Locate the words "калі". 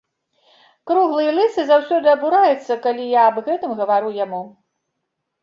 2.87-3.03